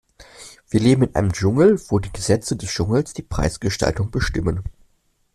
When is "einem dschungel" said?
1.15-1.79